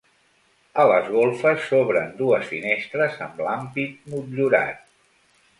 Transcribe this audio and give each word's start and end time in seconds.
A 0.83 0.85
les 0.91 1.11
golfes 1.15 1.67
s'obren 1.67 2.09
dues 2.21 2.49
finestres 2.53 3.23
amb 3.27 3.45
l'ampit 3.49 4.11
motllurat. 4.15 4.83